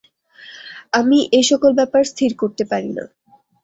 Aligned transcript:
আমি 0.93 1.17
এ 1.31 1.49
সকল 1.49 1.71
ব্যাপার 1.79 2.03
স্থির 2.11 2.31
করতে 2.41 2.63
পারি 2.71 2.89
না। 2.97 3.03